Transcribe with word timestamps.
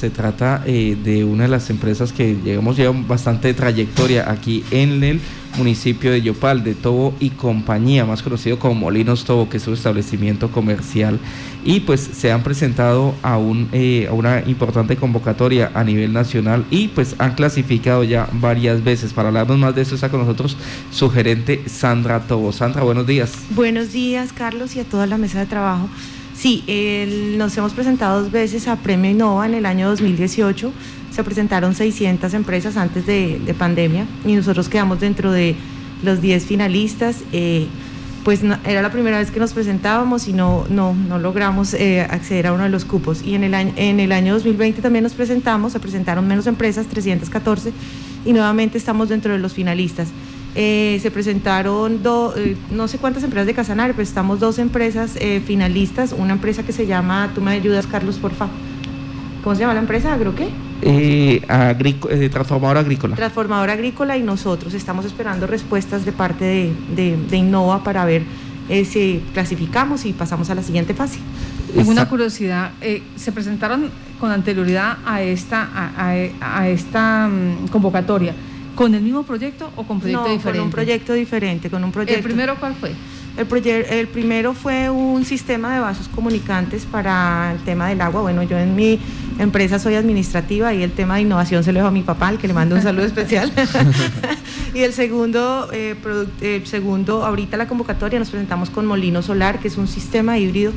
se 0.00 0.08
trata 0.08 0.62
eh, 0.64 0.96
de 1.04 1.24
una 1.24 1.42
de 1.42 1.50
las 1.50 1.68
empresas 1.68 2.10
que 2.14 2.34
llegamos 2.42 2.78
lleva 2.78 2.94
bastante 3.06 3.52
trayectoria 3.52 4.30
aquí 4.30 4.64
en 4.70 5.04
el 5.04 5.20
municipio 5.58 6.10
de 6.10 6.22
Yopal, 6.22 6.64
de 6.64 6.74
Tobo 6.74 7.14
y 7.20 7.30
compañía, 7.30 8.06
más 8.06 8.22
conocido 8.22 8.58
como 8.58 8.74
Molinos 8.76 9.26
Tobo, 9.26 9.50
que 9.50 9.58
es 9.58 9.62
su 9.62 9.74
establecimiento 9.74 10.50
comercial. 10.50 11.18
Y 11.64 11.80
pues 11.80 12.00
se 12.00 12.32
han 12.32 12.42
presentado 12.42 13.14
a, 13.22 13.36
un, 13.36 13.68
eh, 13.72 14.06
a 14.08 14.14
una 14.14 14.42
importante 14.46 14.96
convocatoria 14.96 15.70
a 15.74 15.84
nivel 15.84 16.14
nacional 16.14 16.64
y 16.70 16.88
pues 16.88 17.14
han 17.18 17.34
clasificado 17.34 18.02
ya 18.02 18.26
varias 18.32 18.82
veces. 18.82 19.12
Para 19.12 19.28
hablarnos 19.28 19.58
más 19.58 19.74
de 19.74 19.82
eso 19.82 19.96
está 19.96 20.08
con 20.08 20.20
nosotros 20.20 20.56
su 20.90 21.10
gerente 21.10 21.62
Sandra 21.66 22.20
Tobo. 22.20 22.52
Sandra, 22.52 22.82
buenos 22.84 23.06
días. 23.06 23.34
Buenos 23.50 23.92
días, 23.92 24.32
Carlos, 24.32 24.76
y 24.76 24.80
a 24.80 24.84
toda 24.84 25.06
la 25.06 25.18
mesa 25.18 25.40
de 25.40 25.46
trabajo. 25.46 25.90
Sí, 26.40 26.64
nos 27.36 27.54
hemos 27.58 27.74
presentado 27.74 28.22
dos 28.22 28.32
veces 28.32 28.66
a 28.66 28.76
Premio 28.76 29.10
Innova 29.10 29.44
en 29.44 29.52
el 29.52 29.66
año 29.66 29.90
2018. 29.90 30.72
Se 31.10 31.22
presentaron 31.22 31.74
600 31.74 32.32
empresas 32.32 32.78
antes 32.78 33.04
de, 33.04 33.54
pandemia 33.58 34.06
y 34.24 34.32
nosotros 34.32 34.70
quedamos 34.70 35.00
dentro 35.00 35.32
de 35.32 35.54
los 36.02 36.22
10 36.22 36.46
finalistas. 36.46 37.18
Eh, 37.32 37.66
pues 38.24 38.40
era 38.64 38.80
la 38.80 38.90
primera 38.90 39.18
vez 39.18 39.30
que 39.30 39.38
nos 39.38 39.52
presentábamos 39.52 40.28
y 40.28 40.32
no, 40.32 40.64
no, 40.70 40.94
no 40.94 41.18
logramos 41.18 41.74
eh, 41.74 42.00
acceder 42.00 42.46
a 42.46 42.54
uno 42.54 42.62
de 42.62 42.70
los 42.70 42.86
cupos. 42.86 43.20
Y 43.22 43.34
en 43.34 43.44
el, 43.44 43.52
año, 43.52 43.74
en 43.76 44.00
el 44.00 44.10
año 44.10 44.32
2020 44.32 44.80
también 44.80 45.02
nos 45.02 45.12
presentamos, 45.12 45.72
se 45.72 45.78
presentaron 45.78 46.26
menos 46.26 46.46
empresas, 46.46 46.86
314, 46.86 47.70
y 48.24 48.32
nuevamente 48.32 48.78
estamos 48.78 49.10
dentro 49.10 49.34
de 49.34 49.40
los 49.40 49.52
finalistas. 49.52 50.08
Eh, 50.56 50.98
se 51.00 51.12
presentaron 51.12 52.00
eh, 52.36 52.56
no 52.72 52.88
sé 52.88 52.98
cuántas 52.98 53.22
empresas 53.22 53.46
de 53.46 53.54
Casanare, 53.54 53.92
pero 53.92 54.02
estamos 54.02 54.40
dos 54.40 54.58
empresas 54.58 55.12
eh, 55.16 55.40
finalistas. 55.44 56.12
Una 56.12 56.32
empresa 56.32 56.64
que 56.64 56.72
se 56.72 56.86
llama, 56.86 57.30
tú 57.34 57.40
me 57.40 57.52
ayudas, 57.52 57.86
Carlos, 57.86 58.16
porfa. 58.16 58.48
¿Cómo 59.44 59.54
se 59.54 59.60
llama 59.60 59.74
la 59.74 59.80
empresa? 59.80 60.12
¿Agro 60.12 60.34
qué? 60.34 60.48
transformadora 62.30 62.80
agrícola. 62.80 63.14
Transformadora 63.14 63.74
agrícola 63.74 64.16
y 64.16 64.22
nosotros 64.22 64.74
estamos 64.74 65.04
esperando 65.04 65.46
respuestas 65.46 66.04
de 66.04 66.12
parte 66.12 66.72
de, 66.94 67.36
Innova 67.36 67.82
para 67.84 68.04
ver 68.04 68.22
si 68.84 69.22
clasificamos 69.32 70.04
y 70.04 70.12
pasamos 70.12 70.50
a 70.50 70.54
la 70.54 70.62
siguiente 70.62 70.94
fase. 70.94 71.18
Tengo 71.74 71.90
una 71.90 72.08
curiosidad, 72.08 72.72
¿se 73.16 73.32
presentaron 73.32 73.90
con 74.18 74.30
anterioridad 74.30 74.98
a 75.04 75.22
esta, 75.22 75.68
a, 75.96 76.68
esta 76.68 77.28
mm, 77.28 77.68
convocatoria? 77.68 78.34
¿Con 78.74 78.94
el 78.94 79.02
mismo 79.02 79.24
proyecto 79.24 79.70
o 79.76 79.84
con 79.84 80.00
proyecto 80.00 80.28
diferente? 80.28 80.58
Con 80.58 80.66
un 80.66 80.70
proyecto 80.70 81.12
diferente, 81.12 81.70
con 81.70 81.84
un 81.84 81.92
proyecto. 81.92 82.18
¿El 82.18 82.24
primero 82.24 82.56
cuál 82.58 82.74
fue? 82.74 82.92
El, 83.36 83.46
el 83.66 84.08
primero 84.08 84.54
fue 84.54 84.90
un 84.90 85.24
sistema 85.24 85.74
de 85.74 85.80
vasos 85.80 86.08
comunicantes 86.08 86.84
para 86.84 87.52
el 87.52 87.58
tema 87.60 87.88
del 87.88 88.00
agua. 88.00 88.22
Bueno, 88.22 88.42
yo 88.42 88.58
en 88.58 88.74
mi 88.74 88.98
empresa 89.38 89.78
soy 89.78 89.94
administrativa 89.94 90.74
y 90.74 90.82
el 90.82 90.92
tema 90.92 91.16
de 91.16 91.22
innovación 91.22 91.64
se 91.64 91.72
lo 91.72 91.78
dejo 91.78 91.88
a 91.88 91.92
mi 91.92 92.02
papá, 92.02 92.28
al 92.28 92.38
que 92.38 92.48
le 92.48 92.54
mando 92.54 92.74
un 92.74 92.82
saludo 92.82 93.06
especial. 93.06 93.52
y 94.74 94.80
el 94.80 94.92
segundo, 94.92 95.68
eh, 95.72 95.96
el 96.40 96.66
segundo, 96.66 97.24
ahorita 97.24 97.56
la 97.56 97.66
convocatoria 97.66 98.18
nos 98.18 98.30
presentamos 98.30 98.70
con 98.70 98.86
Molino 98.86 99.22
Solar, 99.22 99.58
que 99.58 99.68
es 99.68 99.76
un 99.76 99.88
sistema 99.88 100.38
híbrido 100.38 100.72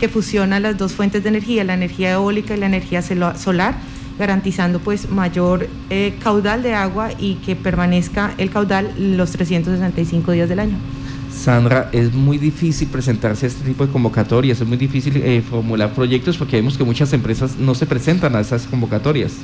que 0.00 0.08
fusiona 0.08 0.60
las 0.60 0.78
dos 0.78 0.92
fuentes 0.92 1.22
de 1.22 1.28
energía, 1.28 1.64
la 1.64 1.74
energía 1.74 2.12
eólica 2.12 2.54
y 2.54 2.58
la 2.58 2.66
energía 2.66 3.02
solar 3.02 3.76
garantizando 4.18 4.80
pues 4.80 5.10
mayor 5.10 5.68
eh, 5.90 6.14
caudal 6.22 6.62
de 6.62 6.74
agua 6.74 7.10
y 7.18 7.34
que 7.36 7.56
permanezca 7.56 8.34
el 8.38 8.50
caudal 8.50 8.92
los 8.98 9.30
365 9.32 10.32
días 10.32 10.48
del 10.48 10.60
año. 10.60 10.76
Sandra, 11.32 11.88
es 11.92 12.12
muy 12.12 12.36
difícil 12.36 12.88
presentarse 12.88 13.46
a 13.46 13.48
este 13.48 13.64
tipo 13.64 13.86
de 13.86 13.92
convocatorias, 13.92 14.60
es 14.60 14.66
muy 14.66 14.76
difícil 14.76 15.16
eh, 15.18 15.40
formular 15.40 15.92
proyectos 15.94 16.36
porque 16.36 16.56
vemos 16.56 16.76
que 16.76 16.84
muchas 16.84 17.12
empresas 17.12 17.56
no 17.56 17.74
se 17.74 17.86
presentan 17.86 18.34
a 18.34 18.40
esas 18.40 18.66
convocatorias. 18.66 19.34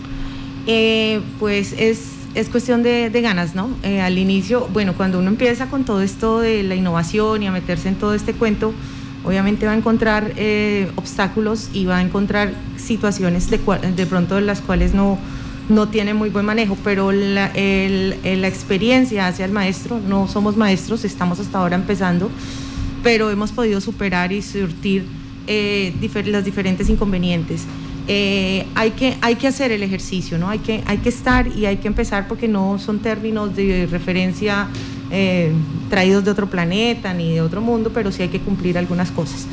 Eh, 0.67 1.21
pues 1.39 1.75
es, 1.79 2.11
es 2.35 2.49
cuestión 2.49 2.83
de, 2.83 3.11
de 3.11 3.21
ganas, 3.21 3.55
¿no? 3.55 3.69
al 4.03 4.19
inicio, 4.19 4.69
bueno, 4.73 4.95
cuando 4.95 5.21
uno 5.21 5.29
empieza 5.29 5.67
con 5.67 5.85
todo 5.85 6.03
esto 6.03 6.41
de 6.41 6.65
la 6.65 6.75
innovación 6.75 7.43
y 7.45 7.47
a 7.47 7.53
meterse 7.53 7.89
en 7.89 7.95
todo 7.95 8.15
este 8.15 8.33
cuento, 8.33 8.75
obviamente 9.25 9.67
va 9.67 9.73
a 9.73 9.77
encontrar 9.77 10.33
eh, 10.37 10.91
obstáculos 10.97 11.71
y 11.73 11.85
va 11.85 11.99
a 11.99 12.03
encontrar 12.03 12.53
situaciones 12.77 13.51
de, 13.51 13.59
de 13.97 14.07
pronto 14.07 14.37
de 14.37 14.43
las 14.43 14.61
cuales 14.61 14.95
no, 14.95 15.19
no 15.69 15.89
tiene 15.89 16.15
muy 16.15 16.31
buen 16.31 16.47
manejo, 16.47 16.77
pero 16.85 17.13
la, 17.13 17.51
la 17.55 18.49
experiencia 18.49 19.27
hacia 19.27 19.45
el 19.45 19.53
maestro, 19.53 20.01
no 20.01 20.29
somos 20.29 20.57
maestros, 20.57 21.05
estamos 21.05 21.41
hasta 21.41 21.59
ahora 21.59 21.77
empezando, 21.77 22.31
pero 23.03 23.31
hemos 23.31 23.53
podido 23.53 23.81
superar 23.81 24.33
y 24.33 24.43
surtir 24.43 25.07
eh, 25.47 25.93
los 26.27 26.45
diferentes 26.45 26.89
inconvenientes. 26.89 27.65
Eh, 28.07 28.67
hay, 28.75 28.91
que, 28.91 29.17
hay 29.23 29.37
que 29.37 29.47
hacer 29.47 29.73
el 29.73 29.83
ejercicio, 29.83 30.37
¿no? 30.39 30.51
hay, 30.51 30.59
que, 30.59 30.83
hay 30.87 30.99
que 30.99 31.09
estar 31.09 31.47
y 31.47 31.65
hay 31.65 31.79
que 31.79 31.89
empezar 31.89 32.29
porque 32.29 32.49
no 32.49 32.79
son 32.79 32.99
términos 32.99 33.57
de 33.57 33.89
referencia 33.91 34.69
eh, 35.11 35.53
traídos 35.91 36.25
de 36.25 36.31
otro 36.31 36.49
planeta 36.49 37.15
ni 37.15 37.35
de 37.35 37.41
otro 37.41 37.61
mundo, 37.61 37.91
pero 37.93 38.11
sí 38.13 38.23
hay 38.23 38.29
que 38.29 38.41
cumplir 38.41 38.79
algunas 38.79 39.11
cosas. 39.11 39.47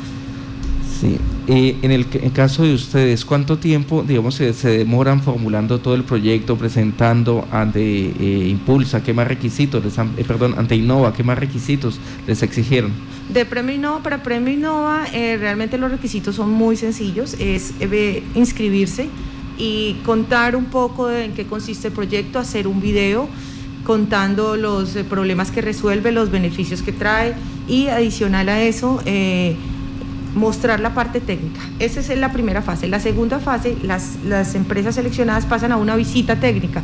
Sí, 1.00 1.18
en 1.48 1.90
el 1.90 2.06
caso 2.32 2.62
de 2.62 2.74
ustedes, 2.74 3.24
¿cuánto 3.24 3.58
tiempo, 3.58 4.04
digamos, 4.06 4.36
se, 4.36 4.52
demoran 4.68 5.20
formulando 5.20 5.80
todo 5.80 5.96
el 5.96 6.04
proyecto, 6.04 6.56
presentando 6.56 7.46
ante 7.50 7.80
eh, 7.80 8.48
Impulsa? 8.48 9.02
¿Qué 9.02 9.12
más 9.12 9.26
requisitos, 9.26 9.84
les 9.84 9.98
eh, 9.98 10.24
perdón, 10.24 10.54
ante 10.56 10.76
Innova, 10.76 11.12
qué 11.12 11.24
más 11.24 11.36
requisitos 11.36 11.98
les 12.28 12.44
exigieron? 12.44 12.92
De 13.32 13.44
Premio 13.44 13.74
Innova 13.74 14.00
para 14.02 14.22
Premio 14.22 14.54
Innova, 14.54 15.06
realmente 15.12 15.76
los 15.76 15.90
requisitos 15.90 16.36
son 16.36 16.50
muy 16.50 16.76
sencillos, 16.76 17.34
es 17.40 17.74
inscribirse 18.36 19.08
y 19.58 19.94
contar 20.04 20.56
un 20.56 20.66
poco 20.66 21.08
de 21.08 21.24
en 21.24 21.32
qué 21.32 21.46
consiste 21.46 21.88
el 21.88 21.94
proyecto, 21.94 22.38
hacer 22.38 22.66
un 22.66 22.80
video 22.80 23.28
contando 23.84 24.56
los 24.56 24.94
eh, 24.96 25.04
problemas 25.04 25.50
que 25.50 25.60
resuelve, 25.60 26.12
los 26.12 26.30
beneficios 26.30 26.82
que 26.82 26.92
trae 26.92 27.34
y 27.68 27.88
adicional 27.88 28.48
a 28.48 28.62
eso, 28.62 29.02
eh, 29.04 29.56
mostrar 30.34 30.80
la 30.80 30.94
parte 30.94 31.20
técnica. 31.20 31.60
Esa 31.78 32.00
es 32.00 32.18
la 32.18 32.32
primera 32.32 32.62
fase. 32.62 32.88
La 32.88 33.00
segunda 33.00 33.38
fase, 33.38 33.76
las, 33.82 34.16
las 34.24 34.54
empresas 34.54 34.94
seleccionadas 34.94 35.46
pasan 35.46 35.72
a 35.72 35.76
una 35.76 35.96
visita 35.96 36.36
técnica. 36.36 36.82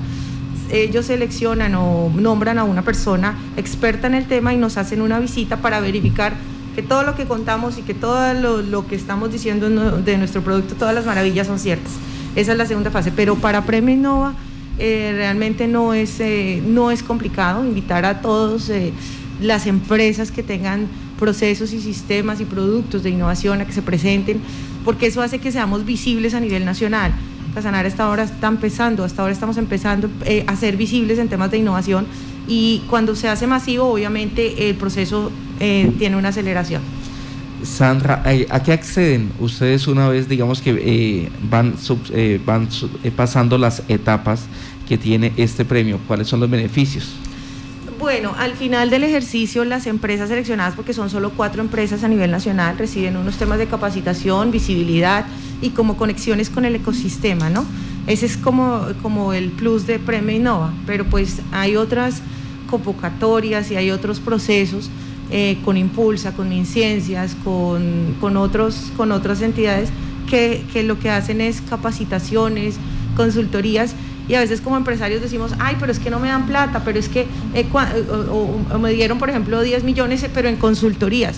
Ellos 0.70 1.06
seleccionan 1.06 1.74
o 1.76 2.12
nombran 2.14 2.58
a 2.58 2.64
una 2.64 2.82
persona 2.82 3.38
experta 3.56 4.06
en 4.06 4.14
el 4.14 4.26
tema 4.26 4.52
y 4.52 4.58
nos 4.58 4.76
hacen 4.76 5.00
una 5.00 5.18
visita 5.18 5.58
para 5.58 5.80
verificar 5.80 6.34
que 6.74 6.82
todo 6.82 7.02
lo 7.04 7.14
que 7.14 7.24
contamos 7.24 7.78
y 7.78 7.82
que 7.82 7.94
todo 7.94 8.34
lo, 8.34 8.58
lo 8.60 8.86
que 8.86 8.94
estamos 8.94 9.32
diciendo 9.32 9.70
de 9.70 10.18
nuestro 10.18 10.42
producto, 10.42 10.74
todas 10.74 10.94
las 10.94 11.06
maravillas 11.06 11.46
son 11.46 11.58
ciertas. 11.58 11.92
Esa 12.36 12.52
es 12.52 12.58
la 12.58 12.66
segunda 12.66 12.90
fase. 12.90 13.10
Pero 13.10 13.36
para 13.36 13.64
Premio 13.64 13.94
Innova 13.94 14.34
eh, 14.78 15.12
realmente 15.14 15.66
no 15.66 15.94
es, 15.94 16.20
eh, 16.20 16.62
no 16.64 16.90
es 16.90 17.02
complicado 17.02 17.64
invitar 17.64 18.04
a 18.04 18.20
todos 18.20 18.70
eh, 18.70 18.92
las 19.40 19.66
empresas 19.66 20.30
que 20.30 20.42
tengan 20.42 20.86
procesos 21.18 21.72
y 21.72 21.80
sistemas 21.80 22.40
y 22.40 22.44
productos 22.44 23.02
de 23.02 23.10
innovación 23.10 23.60
a 23.60 23.66
que 23.66 23.72
se 23.72 23.82
presenten, 23.82 24.40
porque 24.84 25.06
eso 25.06 25.20
hace 25.20 25.40
que 25.40 25.50
seamos 25.50 25.84
visibles 25.84 26.34
a 26.34 26.40
nivel 26.40 26.64
nacional. 26.64 27.12
Casanar 27.54 27.86
hasta 27.86 28.04
ahora 28.04 28.22
está 28.22 28.46
empezando, 28.46 29.04
hasta 29.04 29.22
ahora 29.22 29.32
estamos 29.32 29.56
empezando 29.56 30.08
a 30.46 30.56
ser 30.56 30.76
visibles 30.76 31.18
en 31.18 31.28
temas 31.28 31.50
de 31.50 31.58
innovación 31.58 32.06
y 32.46 32.82
cuando 32.88 33.16
se 33.16 33.28
hace 33.28 33.46
masivo, 33.46 33.84
obviamente 33.84 34.68
el 34.68 34.76
proceso 34.76 35.32
tiene 35.58 36.16
una 36.16 36.28
aceleración. 36.28 36.82
Sandra, 37.62 38.22
¿a 38.50 38.62
qué 38.62 38.72
acceden 38.72 39.32
ustedes 39.40 39.86
una 39.86 40.08
vez, 40.08 40.28
digamos 40.28 40.60
que 40.60 41.30
van, 41.50 41.74
van 42.44 42.68
pasando 43.16 43.58
las 43.58 43.82
etapas 43.88 44.46
que 44.88 44.96
tiene 44.96 45.32
este 45.36 45.64
premio? 45.64 45.98
¿Cuáles 46.06 46.28
son 46.28 46.40
los 46.40 46.50
beneficios? 46.50 47.14
Bueno, 47.98 48.32
al 48.38 48.52
final 48.52 48.90
del 48.90 49.02
ejercicio 49.02 49.64
las 49.64 49.88
empresas 49.88 50.28
seleccionadas, 50.28 50.74
porque 50.76 50.92
son 50.92 51.10
solo 51.10 51.30
cuatro 51.30 51.60
empresas 51.60 52.04
a 52.04 52.08
nivel 52.08 52.30
nacional, 52.30 52.78
reciben 52.78 53.16
unos 53.16 53.36
temas 53.36 53.58
de 53.58 53.66
capacitación, 53.66 54.52
visibilidad 54.52 55.26
y 55.60 55.70
como 55.70 55.96
conexiones 55.96 56.48
con 56.48 56.64
el 56.64 56.76
ecosistema, 56.76 57.50
¿no? 57.50 57.64
Ese 58.06 58.26
es 58.26 58.36
como, 58.36 58.86
como 59.02 59.32
el 59.32 59.50
plus 59.50 59.86
de 59.88 59.98
Premio 59.98 60.36
Innova, 60.36 60.72
pero 60.86 61.06
pues 61.06 61.42
hay 61.50 61.74
otras 61.74 62.22
convocatorias 62.70 63.70
y 63.72 63.76
hay 63.76 63.90
otros 63.90 64.20
procesos 64.20 64.90
eh, 65.30 65.58
con 65.64 65.76
Impulsa, 65.76 66.32
con 66.34 66.48
Minciencias, 66.48 67.36
con, 67.44 68.16
con, 68.20 68.36
otros, 68.36 68.92
con 68.96 69.12
otras 69.12 69.42
entidades 69.42 69.90
que, 70.28 70.64
que 70.72 70.82
lo 70.82 70.98
que 70.98 71.10
hacen 71.10 71.40
es 71.40 71.60
capacitaciones, 71.62 72.76
consultorías 73.16 73.94
y 74.28 74.34
a 74.34 74.40
veces 74.40 74.60
como 74.60 74.76
empresarios 74.76 75.22
decimos, 75.22 75.52
ay, 75.58 75.76
pero 75.80 75.90
es 75.90 75.98
que 75.98 76.10
no 76.10 76.20
me 76.20 76.28
dan 76.28 76.46
plata, 76.46 76.82
pero 76.84 76.98
es 76.98 77.08
que, 77.08 77.26
eh, 77.54 77.66
o, 78.30 78.78
me 78.78 78.92
dieron, 78.92 79.18
por 79.18 79.30
ejemplo, 79.30 79.62
10 79.62 79.84
millones, 79.84 80.22
eh, 80.22 80.30
pero 80.32 80.48
en 80.48 80.56
consultorías. 80.56 81.36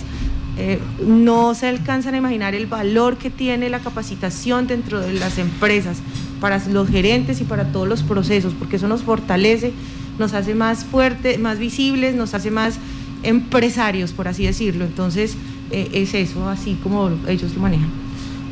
Eh, 0.57 0.79
no 1.01 1.55
se 1.55 1.67
alcanzan 1.67 2.13
a 2.13 2.17
imaginar 2.17 2.53
el 2.53 2.67
valor 2.67 3.17
que 3.17 3.29
tiene 3.29 3.69
la 3.69 3.79
capacitación 3.79 4.67
dentro 4.67 4.99
de 4.99 5.13
las 5.13 5.37
empresas 5.37 5.99
para 6.41 6.61
los 6.67 6.89
gerentes 6.89 7.39
y 7.39 7.45
para 7.45 7.71
todos 7.71 7.87
los 7.87 8.03
procesos, 8.03 8.53
porque 8.53 8.75
eso 8.75 8.89
nos 8.89 9.03
fortalece, 9.03 9.71
nos 10.19 10.33
hace 10.33 10.53
más 10.53 10.83
fuertes, 10.83 11.39
más 11.39 11.57
visibles, 11.57 12.13
nos 12.15 12.33
hace 12.33 12.51
más 12.51 12.77
empresarios, 13.23 14.11
por 14.11 14.27
así 14.27 14.45
decirlo. 14.45 14.85
Entonces, 14.85 15.35
es 15.71 16.13
eso, 16.13 16.49
así 16.49 16.77
como 16.83 17.09
ellos 17.27 17.53
lo 17.53 17.61
manejan. 17.61 17.89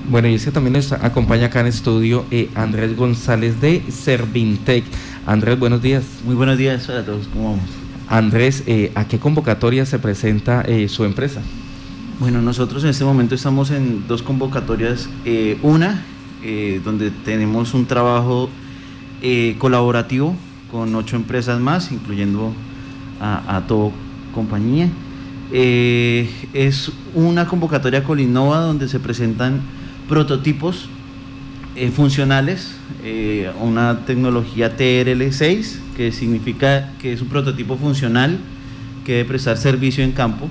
Bueno, 0.10 0.28
y 0.28 0.34
es 0.34 0.44
que 0.44 0.52
también 0.52 0.74
nos 0.74 0.92
acompaña 0.92 1.48
acá 1.48 1.60
en 1.60 1.68
estudio 1.68 2.26
eh, 2.32 2.50
Andrés 2.56 2.98
González 2.98 3.62
de 3.62 3.84
Servintec. 3.92 4.84
Andrés, 5.28 5.60
buenos 5.60 5.84
días. 5.84 6.04
Muy 6.26 6.34
buenos 6.34 6.58
días 6.58 6.90
a 6.90 7.06
todos, 7.06 7.28
¿cómo 7.28 7.52
vamos? 7.52 7.70
Andrés, 8.08 8.64
eh, 8.66 8.92
¿a 8.96 9.08
qué 9.08 9.20
convocatoria 9.20 9.86
se 9.86 10.00
presenta 10.00 10.64
eh, 10.64 10.88
su 10.90 11.06
empresa? 11.06 11.42
Bueno, 12.20 12.42
nosotros 12.42 12.84
en 12.86 12.90
este 12.90 13.06
momento 13.06 13.36
estamos 13.36 13.70
en 13.70 14.08
dos 14.08 14.24
convocatorias. 14.24 15.08
una, 15.62 16.04
donde 16.84 17.12
tenemos 17.12 17.76
un 17.76 17.86
trabajo 17.86 18.50
colaborativo 19.60 20.36
con 20.72 20.96
ocho 20.96 21.18
empresas 21.18 21.60
más, 21.60 21.92
incluyendo 21.92 22.52
a, 23.22 23.58
a 23.58 23.68
todo 23.68 23.92
compañía. 24.34 24.90
es 25.52 26.92
una 27.16 27.48
convocatoria 27.48 28.04
Colinova 28.04 28.60
donde 28.60 28.88
se 28.88 29.00
presentan 29.00 29.62
prototipos 30.08 30.90
eh, 31.76 31.92
funcionales, 31.92 32.76
eh, 33.06 33.50
una 33.62 34.06
tecnología 34.06 34.76
TRL6, 34.76 35.78
que 35.96 36.12
significa 36.12 36.92
que 37.00 37.14
es 37.14 37.22
un 37.22 37.30
prototipo 37.30 37.78
funcional 37.78 38.38
que 39.06 39.14
debe 39.14 39.30
prestar 39.30 39.56
servicio 39.56 40.04
en 40.04 40.12
campo, 40.12 40.50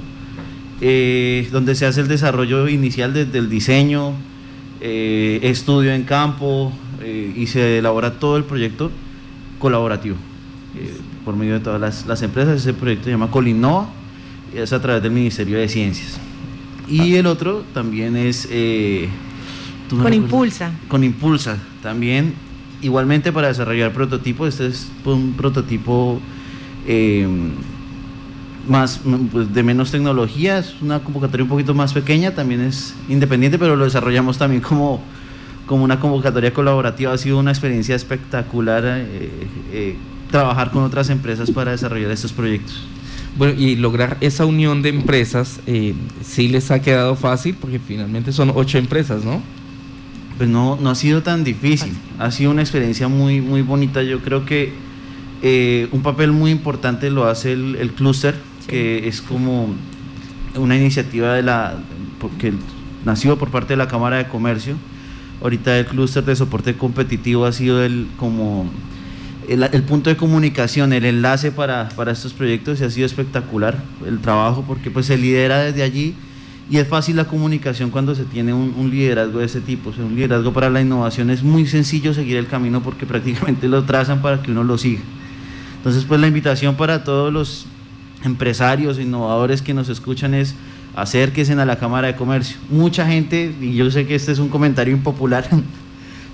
eh, 0.81 1.47
donde 1.53 1.75
se 1.75 1.85
hace 1.85 2.01
el 2.01 2.09
desarrollo 2.09 2.67
inicial 2.69 3.13
desde 3.13 3.37
el 3.39 3.51
diseño, 3.51 4.15
estudio 4.81 5.93
en 5.93 6.05
campo 6.05 6.73
y 7.37 7.49
se 7.49 7.79
elabora 7.79 8.13
todo 8.13 8.37
el 8.37 8.45
proyecto 8.45 8.93
colaborativo 9.59 10.17
por 11.29 11.37
medio 11.37 11.53
de 11.53 11.61
todas 11.61 11.79
las, 11.79 12.07
las, 12.07 12.23
empresas. 12.23 12.59
Ese 12.59 12.73
proyecto 12.73 13.05
se 13.05 13.11
llama 13.11 13.31
Colinova 13.31 13.87
y 14.55 14.61
es 14.61 14.73
a 14.73 14.81
través 14.81 15.03
del 15.03 15.13
Ministerio 15.13 15.59
de 15.59 15.69
Ciencias. 15.69 16.19
Y 16.89 17.17
el 17.17 17.27
otro 17.27 17.65
también 17.75 18.17
es 18.17 18.49
con 19.91 20.15
Impulsa. 20.15 20.73
Con 20.89 21.05
Impulsa 21.05 21.59
también. 21.83 22.33
Igualmente 22.81 23.31
para 23.31 23.49
desarrollar 23.49 23.93
prototipos, 23.93 24.49
este 24.49 24.69
es 24.69 24.91
un 25.05 25.35
prototipo 25.35 26.19
em, 26.87 27.51
más 28.67 29.03
pues, 29.31 29.53
de 29.53 29.63
menos 29.63 29.91
tecnología, 29.91 30.57
es 30.61 30.77
una 30.81 31.01
convocatoria 31.01 31.45
un 31.45 31.51
poquito 31.51 31.75
más 31.75 31.93
pequeña, 31.93 32.31
también 32.31 32.63
es 32.63 32.95
independiente, 33.11 33.59
pero 33.59 33.77
lo 33.77 33.85
desarrollamos 33.85 34.39
también 34.39 34.63
como, 34.63 35.03
como 35.67 35.85
una 35.85 36.01
convocatoria 36.01 36.55
colaborativa. 36.55 37.13
Ha 37.13 37.19
sido 37.19 37.39
una 37.39 37.51
experiencia 37.51 37.95
espectacular 37.95 38.83
eh, 38.87 39.31
eh, 39.73 39.97
trabajar 40.31 40.71
con 40.71 40.83
otras 40.83 41.11
empresas 41.11 41.51
para 41.51 41.73
desarrollar 41.73 42.11
estos 42.11 42.33
proyectos. 42.33 42.87
Bueno, 43.37 43.55
y 43.57 43.77
lograr 43.77 44.17
esa 44.21 44.45
unión 44.47 44.83
de 44.83 44.89
empresas 44.89 45.61
eh, 45.67 45.95
sí 46.23 46.49
les 46.49 46.71
ha 46.71 46.81
quedado 46.81 47.15
fácil 47.15 47.57
porque 47.61 47.79
finalmente 47.79 48.33
son 48.33 48.53
ocho 48.55 48.79
empresas, 48.79 49.25
¿no? 49.25 49.43
pues 50.39 50.49
no, 50.49 50.79
no 50.81 50.91
ha 50.91 50.95
sido 50.95 51.23
tan 51.23 51.43
difícil. 51.43 51.93
Ha 52.19 52.31
sido 52.31 52.53
una 52.53 52.63
experiencia 52.63 53.09
muy, 53.09 53.41
muy 53.41 53.61
bonita. 53.63 54.05
Yo 54.05 54.21
creo 54.21 54.47
que 54.47 54.73
eh, 55.43 55.89
un 55.91 56.03
papel 56.03 56.31
muy 56.31 56.53
importante 56.53 57.11
lo 57.11 57.27
hace 57.27 57.53
el, 57.53 57.75
el 57.75 57.91
clúster, 57.91 58.37
que 58.69 59.09
es 59.09 59.21
como 59.21 59.75
una 60.55 60.77
iniciativa 60.77 61.35
de 61.35 61.43
la 61.43 61.75
que 62.39 62.53
nació 63.05 63.37
por 63.37 63.51
parte 63.51 63.73
de 63.73 63.79
la 63.79 63.89
Cámara 63.89 64.19
de 64.19 64.29
Comercio. 64.29 64.77
Ahorita 65.43 65.77
el 65.77 65.87
clúster 65.87 66.25
de 66.25 66.37
soporte 66.37 66.75
competitivo 66.77 67.45
ha 67.45 67.53
sido 67.53 67.83
el 67.83 68.07
como 68.17 68.67
el, 69.49 69.83
punto 69.83 70.11
de 70.11 70.17
comunicación, 70.17 70.93
el 70.93 71.05
enlace 71.05 71.51
para, 71.53 71.89
para 71.91 72.13
estos 72.13 72.33
proyectos 72.33 72.81
y 72.81 72.85
ha 72.85 72.91
sido 72.91 73.07
espectacular 73.07 73.83
el 74.07 74.19
trabajo 74.21 74.65
porque 74.67 74.91
pues 74.91 75.07
se 75.07 75.17
lidera 75.17 75.61
desde 75.61 75.83
allí 75.83 76.15
y 76.71 76.77
es 76.77 76.87
fácil 76.87 77.17
la 77.17 77.25
comunicación 77.25 77.91
cuando 77.91 78.15
se 78.15 78.25
tiene 78.25 78.53
un, 78.53 78.91
liderazgo 78.91 79.39
de 79.39 79.47
ese 79.47 79.61
tipo. 79.61 79.91
un 79.99 80.15
liderazgo 80.15 80.53
para 80.53 80.69
la 80.69 80.83
innovación 80.83 81.31
es 81.31 81.43
muy 81.43 81.67
sencillo 81.67 82.13
seguir 82.13 82.37
el 82.37 82.47
camino 82.47 82.83
porque 82.83 83.07
prácticamente 83.07 83.69
lo 83.69 83.85
trazan 83.85 84.21
para 84.21 84.43
que 84.43 84.51
uno 84.51 84.65
lo 84.65 84.77
siga. 84.77 85.01
Entonces, 85.79 86.05
pues 86.05 86.21
la 86.21 86.27
invitación 86.27 86.75
para 86.75 87.05
todos 87.05 87.33
los 87.33 87.67
empresarios, 88.25 88.99
innovadores 88.99 89.63
que 89.63 89.73
nos 89.73 89.89
escuchan 89.89 90.35
es 90.35 90.55
acérquense 90.95 91.53
a 91.53 91.65
la 91.65 91.79
Cámara 91.79 92.09
de 92.09 92.17
Comercio. 92.17 92.59
Mucha 92.69 93.07
gente, 93.07 93.55
y 93.61 93.75
yo 93.75 93.91
sé 93.91 94.07
que 94.07 94.15
este 94.15 94.33
es 94.33 94.39
un 94.39 94.49
comentario 94.49 94.93
impopular, 94.93 95.49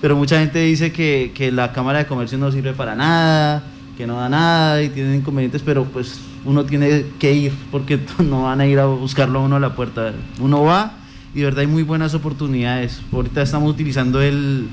pero 0.05 0.15
mucha 0.15 0.37
gente 0.37 0.59
dice 0.59 0.91
que, 0.91 1.31
que 1.33 1.51
la 1.51 1.73
Cámara 1.73 1.97
de 1.97 2.05
Comercio 2.05 2.37
no 2.37 2.51
sirve 2.51 2.73
para 2.73 2.93
nada, 2.93 3.63
que 3.97 4.05
no 4.05 4.17
da 4.17 4.29
nada 4.29 4.83
y 4.83 4.89
tiene 4.89 5.15
inconvenientes, 5.15 5.63
pero 5.65 5.83
pues 5.85 6.19
uno 6.45 6.63
tiene 6.63 7.07
que 7.17 7.33
ir 7.33 7.51
porque 7.71 7.99
no 8.19 8.43
van 8.43 8.61
a 8.61 8.67
ir 8.67 8.77
a 8.77 8.85
buscarlo 8.85 9.39
a 9.39 9.41
uno 9.41 9.55
a 9.55 9.59
la 9.59 9.73
puerta. 9.73 10.13
Uno 10.39 10.61
va 10.61 10.93
y 11.33 11.39
de 11.39 11.45
verdad 11.45 11.61
hay 11.61 11.65
muy 11.65 11.81
buenas 11.81 12.13
oportunidades. 12.13 13.01
Ahorita 13.11 13.41
estamos 13.41 13.67
utilizando 13.67 14.21
el, 14.21 14.67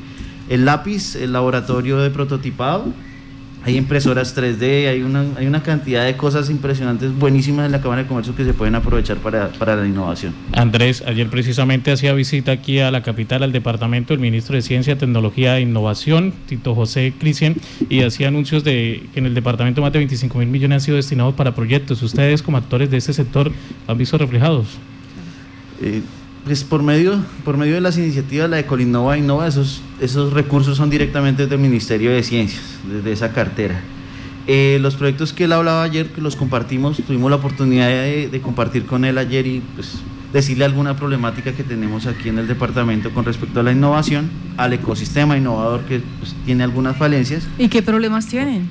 el 0.51 0.67
lápiz, 0.67 1.17
el 1.17 1.33
laboratorio 1.33 1.97
de 1.97 2.11
prototipado 2.11 2.93
hay 3.65 3.77
impresoras 3.77 4.37
3D, 4.37 4.89
hay 4.89 5.03
una, 5.03 5.25
hay 5.37 5.47
una 5.47 5.63
cantidad 5.63 6.05
de 6.05 6.17
cosas 6.17 6.51
impresionantes, 6.51 7.17
buenísimas 7.17 7.67
en 7.67 7.73
la 7.73 7.81
Cámara 7.81 8.03
de 8.03 8.09
Comercio 8.09 8.35
que 8.35 8.45
se 8.45 8.55
pueden 8.55 8.75
aprovechar 8.75 9.19
para, 9.19 9.49
para, 9.51 9.77
la 9.77 9.87
innovación. 9.87 10.35
Andrés, 10.53 11.03
ayer 11.07 11.29
precisamente 11.29 11.93
hacía 11.93 12.13
visita 12.13 12.53
aquí 12.53 12.81
a 12.81 12.91
la 12.91 13.03
capital, 13.03 13.43
al 13.43 13.53
departamento, 13.53 14.15
el 14.15 14.21
ministro 14.21 14.57
de 14.57 14.63
Ciencia, 14.63 14.99
Tecnología 14.99 15.59
e 15.59 15.63
Innovación, 15.63 16.33
Tito 16.47 16.75
José 16.75 17.13
Cristian, 17.19 17.55
y 17.89 18.03
hacía 18.03 18.29
anuncios 18.29 18.65
de 18.65 19.05
que 19.13 19.21
en 19.21 19.27
el 19.27 19.35
departamento 19.35 19.81
más 19.81 19.93
de 19.93 20.01
25 20.01 20.39
mil 20.39 20.49
millones 20.49 20.77
han 20.77 20.81
sido 20.81 20.97
destinados 20.97 21.35
para 21.35 21.55
proyectos. 21.55 22.03
¿Ustedes 22.03 22.43
como 22.43 22.57
actores 22.57 22.91
de 22.91 22.97
este 22.97 23.13
sector 23.13 23.53
han 23.87 23.99
visto 23.99 24.19
reflejados? 24.19 24.67
Eh, 25.81 26.03
pues 26.45 26.65
por 26.65 26.83
medio, 26.83 27.23
por 27.45 27.57
medio 27.57 27.75
de 27.75 27.81
las 27.81 27.97
iniciativas, 27.99 28.51
la 28.51 28.57
de 28.57 28.67
Colinova 28.67 29.17
Innova, 29.17 29.47
esos, 29.47 29.83
esos 30.01 30.33
recursos 30.33 30.77
son 30.77 30.91
directamente 30.91 31.47
del 31.47 31.59
Ministerio 31.59 32.11
de 32.11 32.23
Ciencias, 32.23 32.63
desde 32.91 33.13
esa 33.13 33.33
cartera. 33.33 33.81
Eh, 34.49 34.79
los 34.81 34.97
proyectos 34.97 35.33
que 35.33 35.45
él 35.45 35.53
hablaba 35.53 35.85
ayer, 35.85 36.09
que 36.09 36.21
los 36.21 36.35
compartimos, 36.35 36.97
tuvimos 37.07 37.31
la 37.31 37.37
oportunidad 37.37 37.87
de, 37.89 38.41
compartir 38.43 38.87
con 38.87 39.05
él 39.05 39.19
ayer 39.19 39.47
y 39.47 39.63
pues 39.77 39.99
decirle 40.33 40.65
alguna 40.65 40.97
problemática 40.97 41.53
que 41.53 41.63
tenemos 41.63 42.07
aquí 42.07 42.31
en 42.31 42.39
el 42.39 42.49
departamento 42.49 43.11
con 43.13 43.25
respecto 43.25 43.61
a 43.61 43.63
la 43.63 43.71
innovación, 43.71 44.31
al 44.57 44.73
ecosistema 44.73 45.37
innovador 45.37 45.83
que 45.83 46.01
pues, 46.19 46.35
tiene 46.45 46.65
algunas 46.65 46.97
falencias. 46.97 47.47
¿Y 47.57 47.69
qué 47.69 47.83
problemas 47.83 48.27
tienen? 48.27 48.69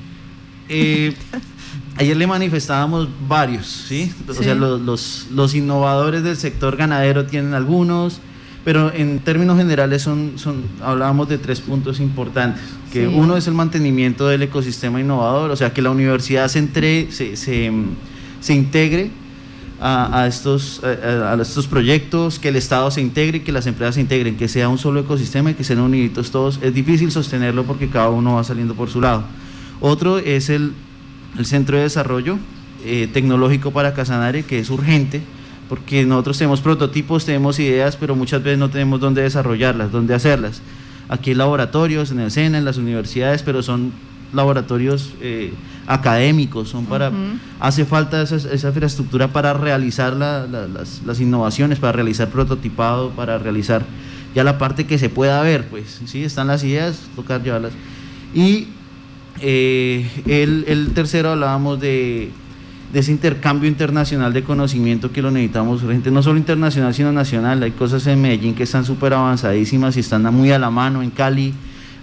Eh, 0.68 1.14
Ayer 1.96 2.16
le 2.16 2.26
manifestábamos 2.26 3.08
varios, 3.28 3.66
¿sí? 3.66 4.12
O 4.26 4.32
sea, 4.32 4.54
los, 4.54 5.26
los, 5.30 5.54
innovadores 5.54 6.22
del 6.22 6.36
sector 6.36 6.76
ganadero 6.76 7.26
tienen 7.26 7.52
algunos, 7.52 8.18
pero 8.64 8.92
en 8.92 9.18
términos 9.18 9.58
generales 9.58 10.00
son, 10.00 10.32
son 10.36 10.62
hablábamos 10.82 11.28
de 11.28 11.36
tres 11.36 11.60
puntos 11.60 12.00
importantes, 12.00 12.62
que 12.92 13.06
uno 13.06 13.36
es 13.36 13.46
el 13.46 13.54
mantenimiento 13.54 14.26
del 14.26 14.42
ecosistema 14.42 15.00
innovador, 15.00 15.50
o 15.50 15.56
sea, 15.56 15.74
que 15.74 15.82
la 15.82 15.90
universidad 15.90 16.48
se, 16.48 16.60
entre, 16.60 17.12
se, 17.12 17.36
se, 17.36 18.54
integre 18.54 19.10
a, 19.78 20.22
a 20.22 20.26
estos, 20.26 20.82
a, 20.82 21.36
estos 21.42 21.66
proyectos, 21.66 22.38
que 22.38 22.48
el 22.48 22.56
Estado 22.56 22.90
se 22.90 23.02
integre 23.02 23.42
que 23.42 23.52
las 23.52 23.66
empresas 23.66 23.96
se 23.96 24.00
integren, 24.00 24.38
que 24.38 24.48
sea 24.48 24.70
un 24.70 24.78
solo 24.78 25.00
ecosistema 25.00 25.50
y 25.50 25.54
que 25.54 25.64
sean 25.64 25.80
uniditos 25.80 26.30
todos. 26.30 26.58
Es 26.62 26.72
difícil 26.72 27.12
sostenerlo 27.12 27.64
porque 27.64 27.90
cada 27.90 28.08
uno 28.08 28.36
va 28.36 28.44
saliendo 28.44 28.74
por 28.74 28.88
su 28.88 29.02
lado. 29.02 29.24
Otro 29.80 30.18
es 30.18 30.48
el 30.48 30.72
el 31.38 31.46
Centro 31.46 31.76
de 31.76 31.84
Desarrollo 31.84 32.38
eh, 32.84 33.08
Tecnológico 33.12 33.70
para 33.70 33.94
Casanare, 33.94 34.42
que 34.42 34.58
es 34.58 34.70
urgente, 34.70 35.22
porque 35.68 36.04
nosotros 36.04 36.38
tenemos 36.38 36.60
prototipos, 36.60 37.24
tenemos 37.24 37.58
ideas, 37.58 37.96
pero 37.96 38.16
muchas 38.16 38.42
veces 38.42 38.58
no 38.58 38.70
tenemos 38.70 39.00
dónde 39.00 39.22
desarrollarlas, 39.22 39.92
dónde 39.92 40.14
hacerlas. 40.14 40.60
Aquí 41.08 41.30
hay 41.30 41.36
laboratorios 41.36 42.10
en 42.10 42.20
el 42.20 42.30
SENA, 42.30 42.58
en 42.58 42.64
las 42.64 42.76
universidades, 42.76 43.42
pero 43.42 43.62
son 43.62 43.92
laboratorios 44.32 45.14
eh, 45.20 45.52
académicos, 45.86 46.70
son 46.70 46.86
para, 46.86 47.12
hace 47.60 47.84
falta 47.84 48.22
esa, 48.22 48.68
infraestructura 48.68 49.28
para 49.28 49.52
realizar 49.52 50.14
las, 50.14 50.48
las, 51.04 51.20
innovaciones, 51.20 51.78
para 51.78 51.92
realizar 51.92 52.28
prototipado, 52.28 53.10
para 53.10 53.38
realizar 53.38 53.84
ya 54.34 54.42
la 54.42 54.58
parte 54.58 54.86
que 54.86 54.98
se 54.98 55.10
pueda 55.10 55.40
ver, 55.42 55.68
pues 55.68 56.00
sí, 56.06 56.24
están 56.24 56.46
las 56.46 56.64
ideas, 56.64 57.02
tocar 57.14 57.42
llevarlas. 57.42 57.72
Y 58.34 58.68
eh, 59.40 60.06
el, 60.26 60.92
tercero 60.94 61.30
hablábamos 61.30 61.80
de, 61.80 62.30
ese 62.92 63.10
intercambio 63.10 63.68
internacional 63.68 64.32
de 64.32 64.42
conocimiento 64.42 65.12
que 65.12 65.22
lo 65.22 65.30
necesitamos 65.30 65.82
urgente, 65.82 66.10
no 66.10 66.22
solo 66.22 66.38
internacional, 66.38 66.94
sino 66.94 67.12
nacional. 67.12 67.62
Hay 67.62 67.70
cosas 67.72 68.06
en 68.06 68.20
Medellín 68.20 68.54
que 68.54 68.64
están 68.64 68.84
súper 68.84 69.14
avanzadísimas 69.14 69.96
y 69.96 70.00
están 70.00 70.22
muy 70.34 70.52
a 70.52 70.58
la 70.58 70.70
mano, 70.70 71.02
en 71.02 71.10
Cali. 71.10 71.54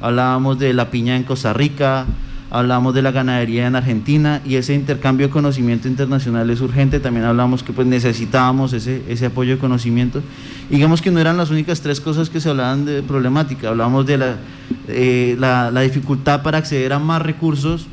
Hablábamos 0.02 0.58
de 0.60 0.74
la 0.74 0.90
piña 0.90 1.16
en 1.16 1.24
Costa 1.24 1.54
Rica, 1.54 2.06
hablamos 2.52 2.94
de 2.94 3.02
la 3.02 3.12
ganadería 3.12 3.68
en 3.68 3.76
Argentina 3.76 4.42
y 4.46 4.56
ese 4.56 4.74
intercambio 4.74 5.28
de 5.28 5.34
conocimiento 5.34 5.88
internacional 5.88 6.50
es 6.50 6.62
urgente. 6.62 7.00
También 7.00 7.26
hablamos 7.26 7.64
que 7.64 7.74
pues 7.74 7.88
necesitábamos 7.88 8.74
ese, 8.74 9.04
ese 9.08 9.28
apoyo 9.28 9.56
de 9.56 9.60
conocimiento. 9.60 10.22
Digamos 10.70 11.02
que 11.02 11.12
no 11.12 11.20
eran 11.20 11.38
las 11.38 11.52
únicas 11.52 11.82
tres 11.82 12.02
cosas 12.02 12.30
que 12.30 12.40
se 12.40 12.50
hablaban 12.50 12.86
de 12.86 13.02
problemática. 13.04 13.70
Hablábamos 13.70 14.06
de 14.06 14.18
la, 14.18 14.36
eh, 14.88 15.36
la, 15.40 15.72
la, 15.72 15.82
dificultad 15.82 16.42
para 16.42 16.58
acceder 16.58 16.94
a 16.94 17.00
más 17.00 17.22
recursos 17.22 17.88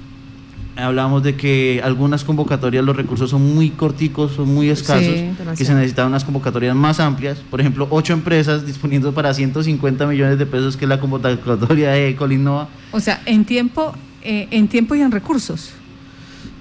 hablamos 0.77 1.23
de 1.23 1.37
que 1.37 1.81
algunas 1.83 2.23
convocatorias 2.25 2.85
los 2.85 2.95
recursos 2.95 3.31
son 3.31 3.55
muy 3.55 3.71
corticos, 3.71 4.33
son 4.33 4.55
muy 4.55 4.69
escasos, 4.69 5.15
que 5.57 5.65
se 5.65 5.75
necesitan 5.75 6.09
unas 6.09 6.25
convocatorias 6.25 6.77
más 6.77 7.01
amplias. 7.01 7.39
Por 7.51 7.61
ejemplo, 7.61 7.87
ocho 7.91 8.13
empresas 8.13 8.67
disponiendo 8.67 9.13
para 9.13 9.33
150 9.33 10.07
millones 10.07 10.39
de 10.39 10.47
pesos, 10.47 10.77
que 10.77 10.85
es 10.85 10.89
la 10.89 11.01
convocatoria 11.01 11.93
de 11.93 12.15
Colinnova. 12.15 12.69
O 12.93 13.01
sea, 13.01 13.23
en 13.27 13.45
tiempo, 13.45 13.95
eh, 14.27 14.49
en 14.51 14.67
tiempo 14.67 14.97
y 14.97 15.01
en 15.01 15.13
recursos. 15.13 15.71